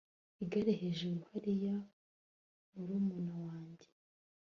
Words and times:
Igare 0.43 0.71
hejuru 0.81 1.19
hariya 1.31 1.75
murumuna 2.75 3.35
wanjye 3.45 3.87